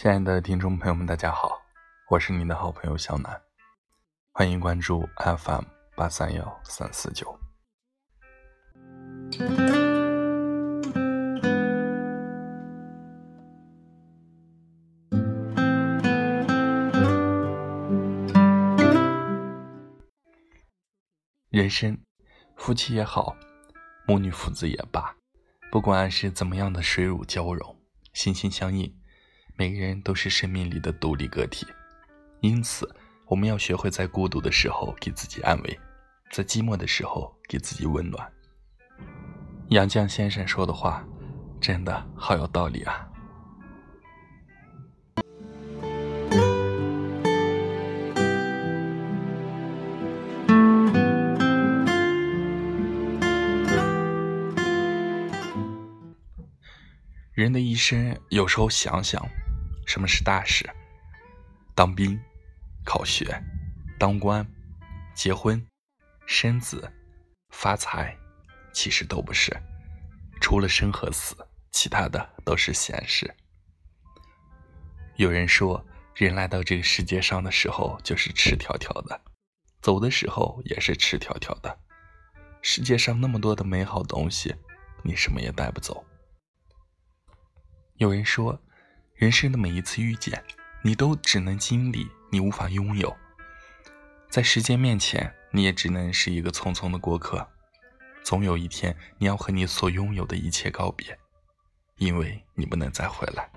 [0.00, 1.60] 亲爱的听众朋友们，大家好，
[2.08, 3.42] 我是你的好朋友小南，
[4.30, 5.64] 欢迎关注 FM
[5.96, 7.36] 八三幺三四九。
[21.50, 21.98] 人生，
[22.54, 23.36] 夫妻也好，
[24.06, 25.16] 母女父子也罢，
[25.72, 27.76] 不管是怎么样的水乳交融、
[28.12, 28.96] 心心相印。
[29.60, 31.66] 每个人都是生命里的独立个体，
[32.42, 32.88] 因此
[33.26, 35.80] 我们要学会在孤独的时候给自己安慰，
[36.30, 38.32] 在寂寞的时候给自己温暖。
[39.70, 41.04] 杨绛先生说的话，
[41.60, 43.04] 真的好有道理啊！
[57.34, 59.20] 人的一生，有时候想想。
[59.88, 60.68] 什么是大事？
[61.74, 62.20] 当兵、
[62.84, 63.42] 考学、
[63.98, 64.46] 当官、
[65.14, 65.66] 结婚、
[66.26, 66.92] 生子、
[67.48, 68.14] 发财，
[68.70, 69.50] 其实都不是。
[70.42, 71.34] 除了生和死，
[71.72, 73.34] 其他的都是闲事。
[75.16, 75.82] 有人说，
[76.14, 79.18] 人来到这个世界上的时候就是赤条条的，
[79.80, 81.78] 走的时候也是赤条条的。
[82.60, 84.54] 世界上那么多的美好东西，
[85.02, 86.04] 你什么也带不走。
[87.94, 88.60] 有人说。
[89.18, 90.40] 人生的每一次遇见，
[90.80, 93.16] 你都只能经历，你无法拥有。
[94.30, 97.44] 在时间面前，你也只能是一个匆匆的过客。
[98.22, 101.18] 总有一天，你要和你所拥有的一切告别，
[101.96, 103.50] 因为你不能再回来。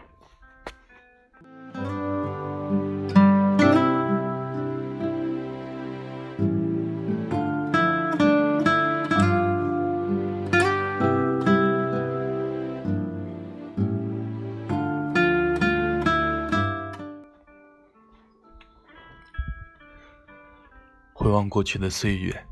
[21.22, 22.48] 回望过去的岁月，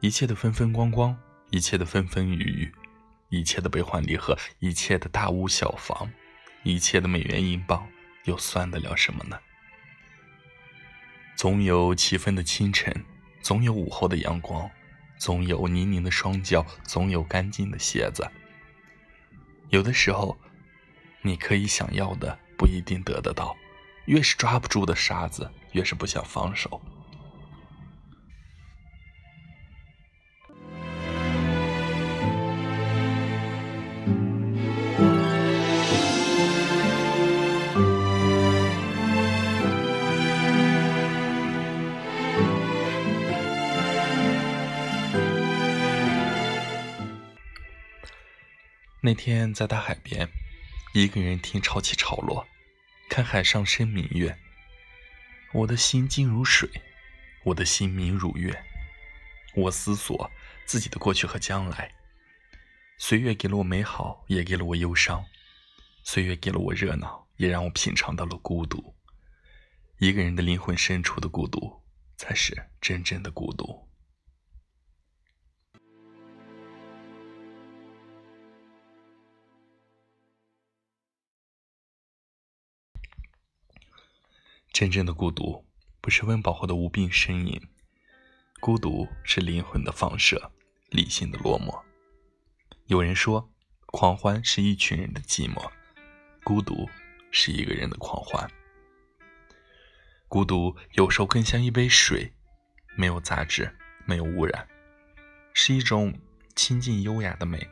[0.00, 1.14] 一切的风风光光，
[1.50, 2.72] 一切的风风雨雨，
[3.28, 6.10] 一切的悲欢离合，一切的大屋小房，
[6.62, 7.86] 一切的美元英镑，
[8.24, 9.38] 又算得了什么呢？
[11.36, 13.04] 总有七分的清晨，
[13.42, 14.70] 总有午后的阳光，
[15.18, 18.26] 总有泥泞的双脚，总有干净的鞋子。
[19.68, 20.38] 有的时候，
[21.20, 23.54] 你可以想要的不一定得得到，
[24.06, 26.80] 越是抓不住的沙子，越是不想放手。
[49.06, 50.28] 那天在大海边，
[50.92, 52.44] 一个人听潮起潮落，
[53.08, 54.36] 看海上升明月。
[55.52, 56.68] 我的心静如水，
[57.44, 58.64] 我的心明如月。
[59.54, 60.28] 我思索
[60.64, 61.94] 自己的过去和将来。
[62.98, 65.22] 岁月给了我美好，也给了我忧伤；
[66.02, 68.96] 岁月给了我热闹，也让我品尝到了孤独。
[69.98, 71.80] 一个人的灵魂深处的孤独，
[72.16, 73.85] 才是真正的孤独。
[84.78, 85.64] 真正的孤独，
[86.02, 87.58] 不是温饱后的无病呻吟，
[88.60, 90.52] 孤独是灵魂的放射，
[90.90, 91.82] 理性的落寞。
[92.84, 93.50] 有人说，
[93.86, 95.66] 狂欢是一群人的寂寞，
[96.44, 96.86] 孤独
[97.30, 98.46] 是一个人的狂欢。
[100.28, 102.30] 孤独有时候更像一杯水，
[102.96, 104.68] 没有杂质，没有污染，
[105.54, 106.12] 是一种
[106.54, 107.66] 清静优雅的美。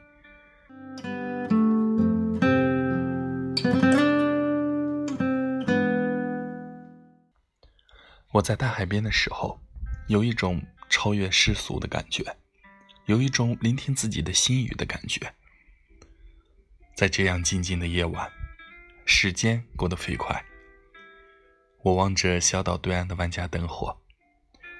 [8.35, 9.61] 我在大海边的时候，
[10.09, 10.61] 有一种
[10.91, 12.37] 超越世俗的感觉，
[13.07, 15.33] 有一种聆听自己的心语的感觉。
[16.97, 18.29] 在这样静静的夜晚，
[19.07, 20.45] 时间过得飞快。
[21.83, 23.97] 我望着小岛对岸的万家灯火，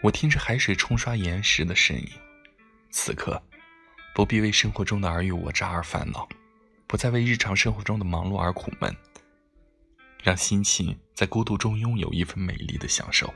[0.03, 2.09] 我听着海水冲刷岩石的声音。
[2.91, 3.41] 此刻，
[4.17, 6.29] 不必为生活中的尔虞我诈而烦恼，
[6.89, 8.93] 不再为日常生活中的忙碌而苦闷，
[10.25, 13.33] 让心情在孤独中拥有一份美丽的享受。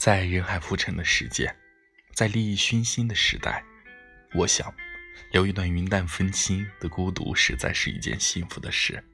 [0.00, 1.54] 在人海浮沉的世界，
[2.14, 3.62] 在利益熏心的时代，
[4.32, 4.74] 我想，
[5.30, 9.04] 留一段云淡风轻的孤独，实在是一件幸福的事。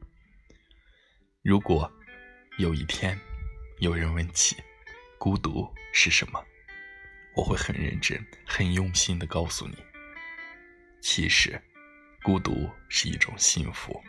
[1.43, 1.93] 如果
[2.59, 3.19] 有一天
[3.81, 4.55] 有人问起
[5.19, 6.41] 孤独是什么，
[7.35, 9.75] 我会很认真、很用心的告诉你，
[11.03, 11.61] 其实，
[12.23, 14.01] 孤独是一种幸福。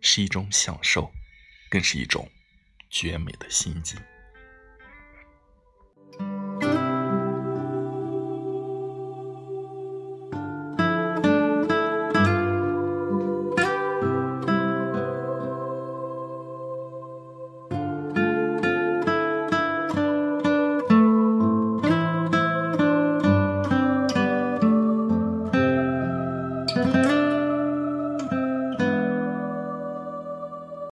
[0.00, 1.10] 是一种享受，
[1.68, 2.30] 更是一种
[2.90, 3.98] 绝美的心境。